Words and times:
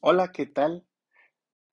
Hola, 0.00 0.30
¿qué 0.30 0.46
tal? 0.46 0.86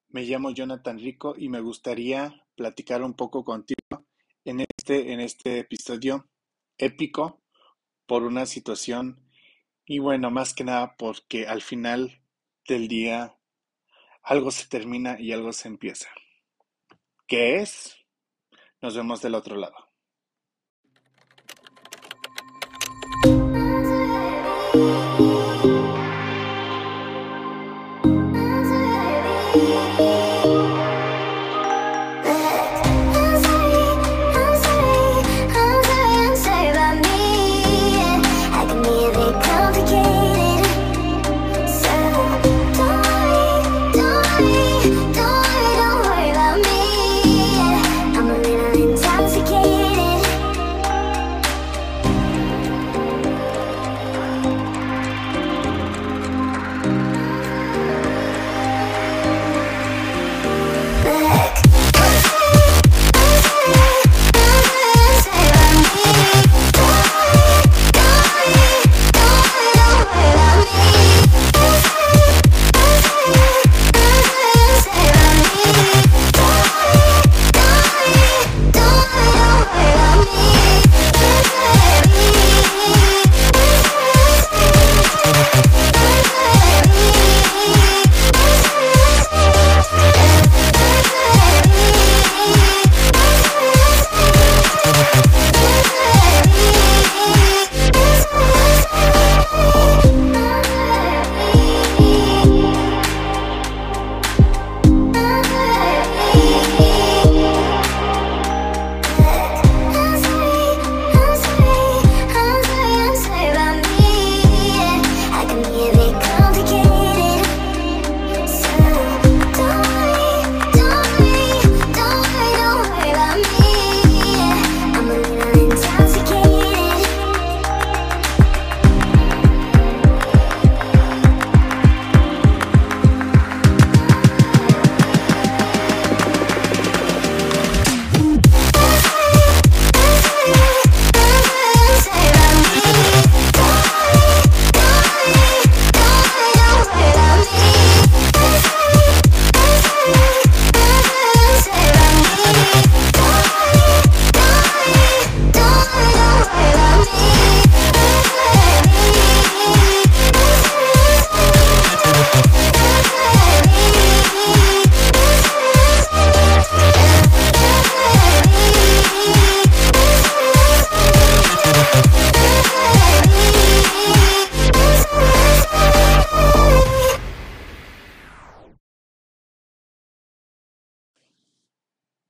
Me 0.10 0.24
llamo 0.24 0.50
Jonathan 0.50 0.98
Rico 0.98 1.36
y 1.38 1.48
me 1.48 1.60
gustaría 1.60 2.44
platicar 2.56 3.04
un 3.04 3.14
poco 3.14 3.44
contigo 3.46 4.08
en 4.46 4.62
este, 4.62 5.14
en 5.14 5.20
este 5.20 5.60
episodio 5.60 6.28
épico 6.80 7.44
por 8.08 8.24
una 8.24 8.48
situación 8.48 9.30
y 9.86 10.00
bueno, 10.00 10.32
más 10.32 10.56
que 10.56 10.64
nada 10.64 10.96
porque 10.98 11.46
al 11.46 11.62
final 11.62 12.24
del 12.68 12.88
día 12.88 13.38
algo 14.24 14.50
se 14.50 14.68
termina 14.68 15.20
y 15.20 15.32
algo 15.32 15.54
se 15.54 15.68
empieza. 15.68 16.10
¿Qué 17.28 17.58
es? 17.58 17.96
Nos 18.82 18.96
vemos 18.96 19.22
del 19.22 19.36
otro 19.36 19.56
lado. 19.56 19.85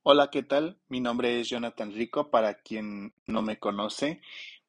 Hola, 0.08 0.30
¿qué 0.30 0.44
tal? 0.44 0.78
Mi 0.88 1.00
nombre 1.00 1.40
es 1.40 1.48
Jonathan 1.48 1.92
Rico, 1.92 2.30
para 2.30 2.54
quien 2.54 3.12
no 3.26 3.42
me 3.42 3.58
conoce. 3.58 4.20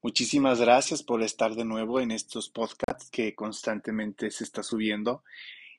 Muchísimas 0.02 0.60
gracias 0.60 1.04
por 1.04 1.22
estar 1.22 1.54
de 1.54 1.64
nuevo 1.64 2.00
en 2.00 2.10
estos 2.10 2.50
podcasts 2.50 3.12
que 3.12 3.36
constantemente 3.36 4.32
se 4.32 4.44
está 4.44 4.64
subiendo. 4.64 5.24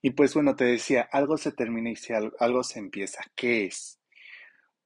Y 0.00 0.10
pues 0.10 0.32
bueno, 0.34 0.54
te 0.54 0.62
decía, 0.62 1.08
algo 1.10 1.38
se 1.38 1.50
termina 1.50 1.90
y 1.90 1.96
si 1.96 2.12
algo, 2.12 2.62
se 2.62 2.78
empieza. 2.78 3.24
¿Qué 3.34 3.64
es? 3.64 3.98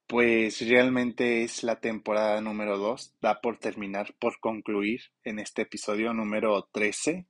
Pues 0.07 0.67
realmente 0.67 1.43
es 1.43 1.65
la 1.65 1.79
temporada 1.79 2.41
número 2.41 2.79
2, 2.79 3.17
da 3.21 3.43
por 3.43 3.59
terminar, 3.59 4.15
por 4.19 4.41
concluir 4.41 5.03
en 5.23 5.39
este 5.39 5.61
episodio 5.61 6.15
número 6.15 6.71
13. 6.73 7.27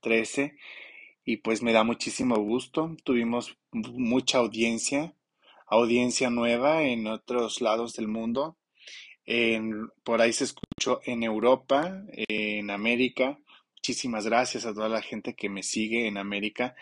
13. 0.00 0.56
Y 1.22 1.36
pues 1.36 1.62
me 1.62 1.74
da 1.74 1.84
muchísimo 1.84 2.36
gusto. 2.36 2.96
Tuvimos 3.04 3.58
mucha 3.72 4.38
audiencia 4.38 5.12
audiencia 5.66 6.30
nueva 6.30 6.82
en 6.84 7.06
otros 7.06 7.60
lados 7.60 7.94
del 7.94 8.08
mundo. 8.08 8.56
En, 9.24 9.88
por 10.04 10.20
ahí 10.20 10.32
se 10.32 10.44
escuchó 10.44 11.00
en 11.04 11.22
Europa, 11.22 12.02
en 12.28 12.70
América. 12.70 13.38
Muchísimas 13.76 14.26
gracias 14.26 14.66
a 14.66 14.74
toda 14.74 14.88
la 14.88 15.02
gente 15.02 15.34
que 15.34 15.48
me 15.48 15.62
sigue 15.62 16.06
en 16.06 16.18
América. 16.18 16.74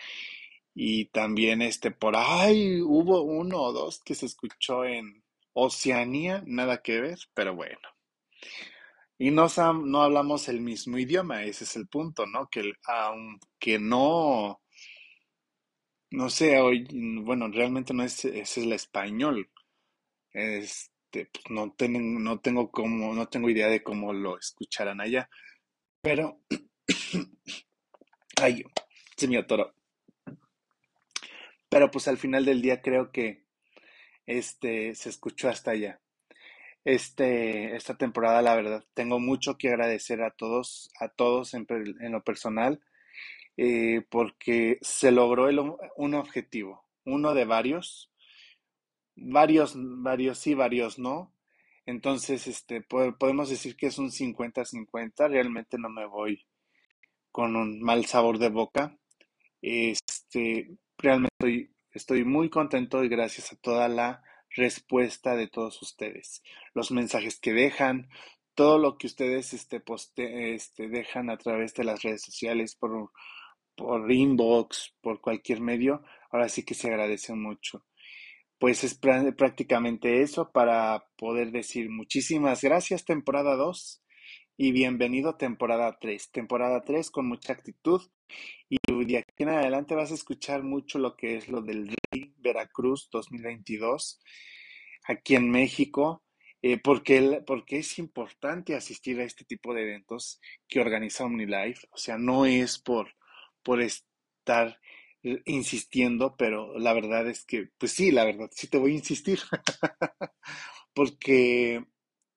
Y 0.73 1.05
también 1.05 1.61
este 1.61 1.91
por 1.91 2.15
ahí 2.15 2.81
hubo 2.81 3.21
uno 3.21 3.61
o 3.61 3.73
dos 3.73 4.01
que 4.03 4.13
se 4.13 4.25
escuchó 4.25 4.85
en 4.85 5.23
Oceanía, 5.53 6.43
nada 6.45 6.81
que 6.81 6.99
ver, 6.99 7.17
pero 7.33 7.55
bueno. 7.55 7.79
Y 9.17 9.31
no, 9.31 9.47
no 9.85 10.01
hablamos 10.01 10.49
el 10.49 10.59
mismo 10.59 10.97
idioma, 10.97 11.43
ese 11.43 11.63
es 11.63 11.77
el 11.77 11.87
punto, 11.87 12.25
¿no? 12.25 12.49
Que 12.49 12.73
aunque 12.83 13.79
no 13.79 14.59
no 16.11 16.29
sé, 16.29 16.59
hoy, 16.59 16.87
bueno, 17.23 17.47
realmente 17.49 17.93
no 17.93 18.03
es, 18.03 18.25
es 18.25 18.57
el 18.57 18.73
español. 18.73 19.49
Este, 20.31 21.27
pues 21.31 21.49
no, 21.49 21.73
tengo, 21.73 21.99
no 21.99 22.39
tengo 22.39 22.71
como, 22.71 23.13
no 23.13 23.27
tengo 23.27 23.49
idea 23.49 23.67
de 23.67 23.83
cómo 23.83 24.13
lo 24.13 24.37
escucharán 24.37 25.01
allá. 25.01 25.29
Pero, 26.01 26.41
ay, 28.41 28.63
se 29.17 29.27
me 29.27 29.37
atoró. 29.37 29.73
Pero 31.69 31.91
pues 31.91 32.07
al 32.07 32.17
final 32.17 32.45
del 32.45 32.61
día 32.61 32.81
creo 32.81 33.11
que 33.11 33.45
este 34.25 34.95
se 34.95 35.09
escuchó 35.09 35.49
hasta 35.49 35.71
allá. 35.71 35.99
Este, 36.85 37.75
esta 37.75 37.97
temporada, 37.97 38.41
la 38.41 38.55
verdad, 38.55 38.85
tengo 38.93 39.19
mucho 39.19 39.57
que 39.57 39.69
agradecer 39.69 40.21
a 40.21 40.31
todos, 40.31 40.91
a 40.99 41.09
todos 41.09 41.53
en 41.55 41.65
lo 42.11 42.23
personal 42.23 42.81
eh, 43.57 44.05
porque 44.09 44.77
se 44.81 45.11
logró 45.11 45.47
un 45.95 46.13
objetivo, 46.13 46.85
uno 47.05 47.33
de 47.33 47.45
varios, 47.45 48.11
varios, 49.15 49.73
varios 49.75 50.39
sí, 50.39 50.53
varios 50.53 50.99
no. 50.99 51.33
Entonces, 51.85 52.47
este, 52.47 52.81
podemos 52.81 53.49
decir 53.49 53.75
que 53.75 53.87
es 53.87 53.97
un 53.99 54.09
50-50, 54.09 55.29
realmente 55.29 55.77
no 55.77 55.89
me 55.89 56.05
voy 56.05 56.45
con 57.31 57.55
un 57.55 57.81
mal 57.81 58.05
sabor 58.05 58.39
de 58.39 58.49
boca. 58.49 58.97
Este, 59.61 60.77
realmente 60.97 61.33
estoy, 61.39 61.75
estoy 61.91 62.25
muy 62.25 62.49
contento 62.49 63.03
y 63.03 63.09
gracias 63.09 63.51
a 63.53 63.57
toda 63.57 63.87
la 63.87 64.23
respuesta 64.55 65.35
de 65.35 65.47
todos 65.47 65.81
ustedes, 65.81 66.41
los 66.73 66.91
mensajes 66.91 67.39
que 67.39 67.53
dejan, 67.53 68.09
todo 68.53 68.77
lo 68.79 68.97
que 68.97 69.07
ustedes 69.07 69.53
este, 69.53 69.79
poste, 69.81 70.55
este, 70.55 70.87
dejan 70.87 71.29
a 71.29 71.37
través 71.37 71.73
de 71.73 71.83
las 71.83 72.01
redes 72.03 72.21
sociales 72.21 72.75
por 72.75 73.11
por 73.75 74.11
inbox, 74.11 74.95
por 75.01 75.21
cualquier 75.21 75.61
medio, 75.61 76.03
ahora 76.31 76.49
sí 76.49 76.63
que 76.63 76.73
se 76.73 76.87
agradece 76.87 77.33
mucho. 77.33 77.85
Pues 78.57 78.83
es 78.83 78.95
prácticamente 78.95 80.21
eso 80.21 80.51
para 80.51 81.05
poder 81.17 81.51
decir 81.51 81.89
muchísimas 81.89 82.61
gracias 82.61 83.05
temporada 83.05 83.55
2 83.55 84.01
y 84.57 84.71
bienvenido 84.71 85.35
temporada 85.35 85.97
3. 85.99 86.31
Temporada 86.31 86.83
3 86.83 87.11
con 87.11 87.27
mucha 87.27 87.53
actitud 87.53 88.01
y 88.69 88.77
de 89.05 89.17
aquí 89.17 89.43
en 89.43 89.49
adelante 89.49 89.95
vas 89.95 90.11
a 90.11 90.15
escuchar 90.15 90.63
mucho 90.63 90.99
lo 90.99 91.15
que 91.15 91.35
es 91.35 91.49
lo 91.49 91.61
del 91.61 91.93
Rey 92.11 92.33
Veracruz 92.37 93.09
2022 93.11 94.21
aquí 95.07 95.35
en 95.35 95.49
México. 95.51 96.21
Eh, 96.61 96.79
porque, 96.79 97.43
porque 97.45 97.77
es 97.77 97.99
importante 97.99 98.73
asistir 98.73 99.19
a 99.19 99.23
este 99.23 99.45
tipo 99.45 99.75
de 99.75 99.83
eventos 99.83 100.39
que 100.67 100.79
organiza 100.79 101.25
OmniLife. 101.25 101.87
O 101.91 101.97
sea, 101.97 102.17
no 102.17 102.47
es 102.47 102.79
por, 102.79 103.13
por 103.65 103.81
estar 103.81 104.79
insistiendo, 105.45 106.35
pero 106.37 106.77
la 106.79 106.93
verdad 106.93 107.27
es 107.27 107.43
que, 107.45 107.69
pues 107.79 107.91
sí, 107.93 108.11
la 108.11 108.25
verdad, 108.25 108.49
sí 108.53 108.67
te 108.67 108.77
voy 108.77 108.91
a 108.91 108.95
insistir, 108.95 109.39
porque 110.93 111.83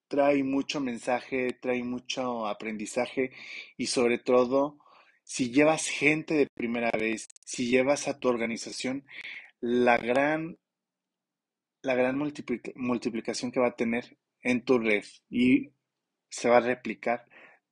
trae 0.09 0.43
mucho 0.43 0.81
mensaje, 0.81 1.53
trae 1.61 1.85
mucho 1.85 2.47
aprendizaje 2.47 3.33
y 3.77 3.87
sobre 3.87 4.19
todo, 4.19 4.79
si 5.23 5.51
llevas 5.51 5.87
gente 5.89 6.35
de 6.35 6.47
primera 6.47 6.91
vez, 6.91 7.29
si 7.45 7.69
llevas 7.69 8.09
a 8.09 8.19
tu 8.19 8.29
organización, 8.29 9.05
la 9.61 9.99
gran, 9.99 10.59
la 11.83 11.95
gran 11.95 12.17
multiplicación 12.17 13.53
que 13.53 13.61
va 13.61 13.69
a 13.69 13.77
tener 13.77 14.17
en 14.43 14.65
tu 14.65 14.79
red 14.79 15.05
y 15.29 15.73
se 16.31 16.49
va 16.49 16.59
a 16.59 16.61
replicar 16.61 17.27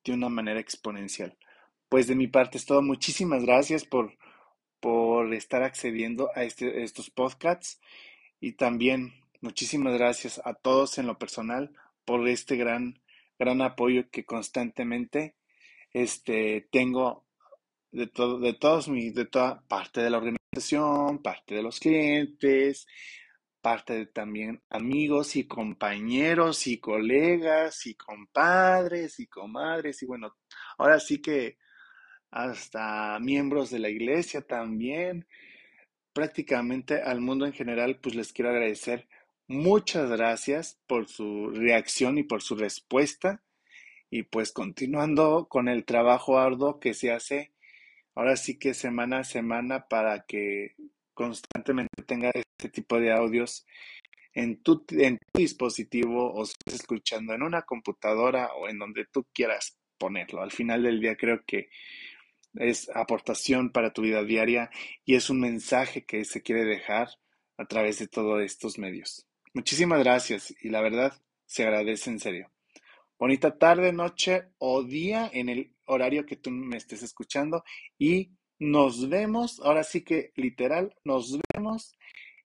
de 0.05 0.13
una 0.13 0.29
manera 0.29 0.61
exponencial. 0.61 1.37
Pues 1.97 2.09
de 2.09 2.15
mi 2.15 2.27
parte 2.27 2.59
es 2.59 2.67
todo. 2.67 2.83
Muchísimas 2.83 3.43
gracias 3.47 3.87
por, 3.87 4.19
por 4.81 5.33
estar 5.33 5.63
accediendo 5.63 6.31
a 6.35 6.45
este, 6.45 6.83
estos 6.83 7.09
podcasts 7.09 7.81
y 8.39 8.53
también 8.53 9.15
muchísimas 9.41 9.95
gracias 9.95 10.39
a 10.45 10.53
todos 10.53 10.99
en 10.99 11.07
lo 11.07 11.19
personal 11.19 11.75
por 12.05 12.29
este 12.29 12.57
gran, 12.57 13.01
gran 13.39 13.63
apoyo 13.63 14.11
que 14.11 14.27
constantemente 14.27 15.37
este, 15.95 16.69
tengo 16.71 17.25
de, 17.93 18.07
todo, 18.09 18.41
de 18.41 18.53
todos 18.53 18.91
mis, 18.91 19.15
de 19.15 19.25
toda 19.25 19.63
parte 19.67 20.03
de 20.03 20.11
la 20.11 20.19
organización, 20.19 21.23
parte 21.23 21.55
de 21.55 21.63
los 21.63 21.81
clientes, 21.81 22.87
parte 23.63 23.95
de 23.95 24.05
también 24.05 24.63
amigos 24.69 25.35
y 25.35 25.47
compañeros 25.47 26.67
y 26.67 26.77
colegas 26.77 27.87
y 27.87 27.95
compadres 27.95 29.19
y 29.19 29.27
comadres 29.29 30.03
y 30.03 30.05
bueno, 30.05 30.37
ahora 30.77 31.01
sí 31.01 31.23
que 31.23 31.57
hasta 32.37 33.19
miembros 33.19 33.71
de 33.71 33.79
la 33.79 33.89
iglesia 33.89 34.43
también, 34.43 35.27
prácticamente 36.13 37.01
al 37.01 37.23
mundo 37.23 37.47
en 37.47 37.55
general, 37.55 37.99
pues 37.99 38.15
les 38.15 38.33
quiero 38.35 38.51
agradecer 38.51 39.09
muchas 39.49 40.11
gracias 40.11 40.79
por 40.87 41.09
su 41.09 41.49
reacción 41.51 42.19
y 42.19 42.25
por 42.25 42.43
su 42.43 42.55
respuesta. 42.55 43.43
Y 44.11 44.25
pues 44.25 44.53
continuando 44.53 45.49
con 45.49 45.69
el 45.69 45.85
trabajo 45.87 46.39
arduo 46.39 46.79
que 46.79 46.95
se 46.95 47.11
hace 47.11 47.53
ahora 48.15 48.37
sí 48.37 48.59
que 48.59 48.75
semana 48.75 49.21
a 49.21 49.25
semana 49.25 49.89
para 49.89 50.25
que 50.27 50.75
constantemente 51.15 52.03
tenga 52.03 52.31
este 52.35 52.69
tipo 52.69 53.01
de 53.01 53.13
audios 53.13 53.67
en 54.35 54.63
tu, 54.63 54.85
en 54.91 55.19
tu 55.19 55.41
dispositivo 55.41 56.33
o 56.35 56.45
escuchando 56.67 57.33
en 57.35 57.43
una 57.43 57.63
computadora 57.63 58.53
o 58.55 58.69
en 58.69 58.79
donde 58.79 59.07
tú 59.07 59.27
quieras 59.33 59.79
ponerlo. 59.99 60.43
Al 60.43 60.53
final 60.53 60.83
del 60.83 61.01
día 61.01 61.17
creo 61.17 61.43
que 61.47 61.69
es 62.59 62.91
aportación 62.95 63.71
para 63.71 63.93
tu 63.93 64.03
vida 64.03 64.23
diaria 64.23 64.71
y 65.05 65.15
es 65.15 65.31
un 65.31 65.41
mensaje 65.41 66.05
que 66.05 66.25
se 66.25 66.43
quiere 66.43 66.65
dejar 66.65 67.09
a 67.57 67.67
través 67.67 67.99
de 67.99 68.09
todos 68.09 68.43
estos 68.43 68.79
medios. 68.79 69.27
Muchísimas 69.55 70.01
gracias 70.01 70.55
y 70.63 70.69
la 70.69 70.81
verdad 70.81 71.21
se 71.47 71.63
agradece 71.63 72.11
en 72.11 72.21
serio. 72.21 72.51
Bonita 73.19 73.57
tarde, 73.57 73.93
noche 73.93 74.49
o 74.59 74.83
día 74.83 75.31
en 75.33 75.49
el 75.49 75.75
horario 75.87 76.27
que 76.27 76.37
tú 76.37 76.51
me 76.51 76.77
estés 76.77 77.03
escuchando 77.03 77.65
y 77.99 78.33
nos 78.59 79.09
vemos, 79.09 79.61
ahora 79.61 79.85
sí 79.85 80.03
que 80.03 80.33
literal, 80.37 80.95
nos 81.05 81.39
vemos 81.55 81.97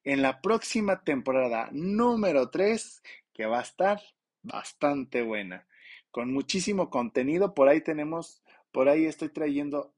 en 0.04 0.22
la 0.22 0.42
próxima 0.42 1.04
temporada 1.04 1.70
número 1.72 2.50
3 2.50 3.02
que 3.34 3.46
va 3.46 3.60
a 3.60 3.64
estar 3.64 4.02
bastante 4.44 5.22
buena, 5.22 5.68
con 6.10 6.34
muchísimo 6.34 6.90
contenido. 6.90 7.54
Por 7.54 7.70
ahí 7.70 7.82
tenemos, 7.82 8.42
por 8.72 8.90
ahí 8.90 9.06
estoy 9.06 9.30
trayendo 9.30 9.94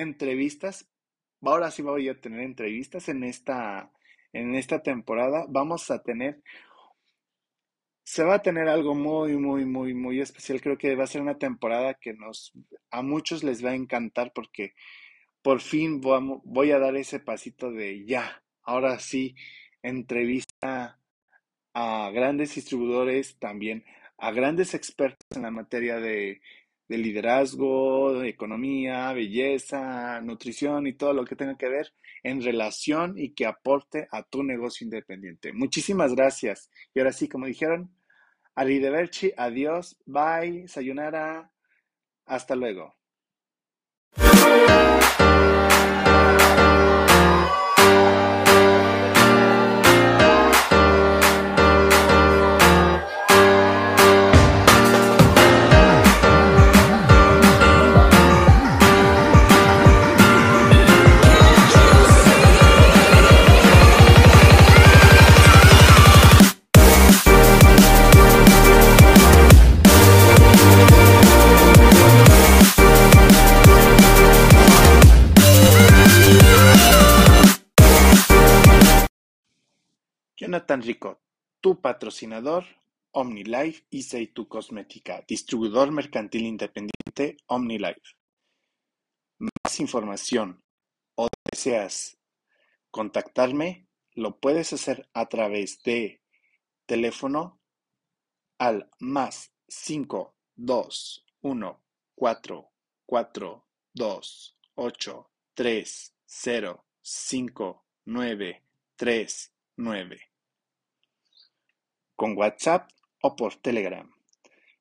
entrevistas. 0.00 0.88
Ahora 1.42 1.70
sí 1.70 1.82
voy 1.82 2.08
a 2.08 2.20
tener 2.20 2.40
entrevistas 2.40 3.08
en 3.08 3.24
esta, 3.24 3.90
en 4.32 4.54
esta 4.54 4.82
temporada. 4.82 5.46
Vamos 5.48 5.90
a 5.90 6.02
tener, 6.02 6.42
se 8.02 8.24
va 8.24 8.36
a 8.36 8.42
tener 8.42 8.68
algo 8.68 8.94
muy, 8.94 9.36
muy, 9.36 9.64
muy, 9.64 9.94
muy 9.94 10.20
especial. 10.20 10.60
Creo 10.60 10.78
que 10.78 10.96
va 10.96 11.04
a 11.04 11.08
ser 11.08 11.22
una 11.22 11.38
temporada 11.38 11.94
que 11.94 12.12
nos, 12.12 12.52
a 12.90 13.02
muchos 13.02 13.42
les 13.42 13.64
va 13.64 13.70
a 13.70 13.76
encantar 13.76 14.32
porque 14.34 14.74
por 15.42 15.60
fin 15.60 16.00
voy 16.00 16.70
a 16.72 16.78
dar 16.78 16.96
ese 16.96 17.20
pasito 17.20 17.70
de 17.72 18.04
ya. 18.04 18.42
Ahora 18.62 18.98
sí, 18.98 19.34
entrevista 19.82 20.98
a 21.72 22.10
grandes 22.10 22.54
distribuidores, 22.54 23.38
también 23.38 23.84
a 24.18 24.32
grandes 24.32 24.74
expertos 24.74 25.26
en 25.34 25.42
la 25.42 25.50
materia 25.50 25.98
de 25.98 26.42
de 26.90 26.98
liderazgo, 26.98 28.18
de 28.18 28.28
economía, 28.28 29.12
belleza, 29.12 30.20
nutrición 30.22 30.88
y 30.88 30.92
todo 30.92 31.12
lo 31.12 31.24
que 31.24 31.36
tenga 31.36 31.56
que 31.56 31.68
ver 31.68 31.92
en 32.24 32.42
relación 32.42 33.16
y 33.16 33.32
que 33.32 33.46
aporte 33.46 34.08
a 34.10 34.24
tu 34.24 34.42
negocio 34.42 34.84
independiente. 34.84 35.52
Muchísimas 35.52 36.16
gracias. 36.16 36.68
Y 36.92 36.98
ahora 36.98 37.12
sí, 37.12 37.28
como 37.28 37.46
dijeron, 37.46 37.94
arrivederci, 38.56 39.32
adiós, 39.36 40.00
bye, 40.04 40.66
sayonara, 40.66 41.52
hasta 42.26 42.56
luego. 42.56 42.92
Jonathan 80.70 80.86
Rico, 80.86 81.20
tu 81.60 81.80
patrocinador, 81.80 82.64
OmniLife 83.10 83.86
y 83.90 84.04
Seitu 84.04 84.46
Cosmética, 84.46 85.24
distribuidor 85.26 85.90
mercantil 85.90 86.46
independiente 86.46 87.38
OmniLife. 87.46 88.14
Más 89.38 89.80
información 89.80 90.62
o 91.16 91.26
deseas 91.50 92.18
contactarme, 92.92 93.88
lo 94.12 94.38
puedes 94.38 94.72
hacer 94.72 95.08
a 95.12 95.28
través 95.28 95.82
de 95.82 96.22
teléfono 96.86 97.60
al 98.58 98.88
más 99.00 99.52
5 99.66 100.36
2 100.54 101.26
1 101.40 101.84
4 102.14 102.70
4 103.06 103.66
2 103.92 104.58
8 104.76 105.30
3 105.54 106.14
0 106.26 106.84
5 107.00 107.86
9 108.04 108.64
3 108.94 109.54
9 109.76 110.29
con 112.20 112.36
WhatsApp 112.36 112.90
o 113.22 113.34
por 113.34 113.54
Telegram 113.54 114.12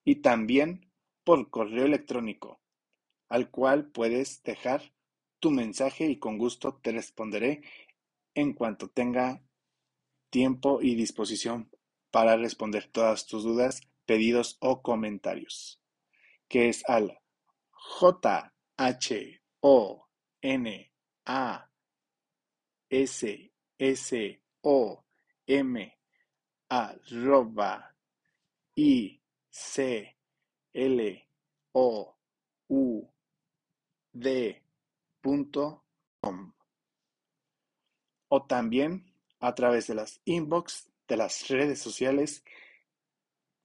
y 0.03 0.15
también 0.15 0.91
por 1.23 1.49
correo 1.49 1.85
electrónico, 1.85 2.59
al 3.29 3.49
cual 3.49 3.89
puedes 3.91 4.43
dejar 4.43 4.91
tu 5.39 5.49
mensaje 5.49 6.07
y 6.07 6.19
con 6.19 6.37
gusto 6.37 6.81
te 6.83 6.91
responderé 6.91 7.61
en 8.33 8.51
cuanto 8.51 8.89
tenga 8.89 9.41
tiempo 10.29 10.81
y 10.81 10.95
disposición 10.95 11.71
para 12.11 12.35
responder 12.35 12.89
todas 12.91 13.25
tus 13.25 13.45
dudas, 13.45 13.79
pedidos 14.05 14.57
o 14.59 14.81
comentarios, 14.81 15.81
que 16.49 16.67
es 16.67 16.83
al 16.89 17.21
J 17.71 18.53
H 18.75 19.41
O 19.61 20.09
N 20.41 20.91
A 21.25 21.71
S 22.89 23.53
S 23.77 24.43
O 24.59 25.05
M 25.47 25.98
arroba 26.69 27.95
i 28.75 29.19
c 29.49 30.15
l 30.73 31.27
o 31.73 32.15
u 32.69 33.09
d 34.13 34.61
o 38.29 38.45
también 38.45 39.05
a 39.39 39.55
través 39.55 39.87
de 39.87 39.95
las 39.95 40.21
inbox 40.25 40.89
de 41.07 41.17
las 41.17 41.47
redes 41.47 41.79
sociales 41.81 42.43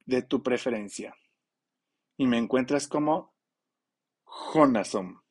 de 0.06 0.22
tu 0.22 0.42
preferencia. 0.42 1.16
Y 2.16 2.26
me 2.26 2.38
encuentras 2.38 2.88
como 2.88 3.34
Jonasom. 4.24 5.23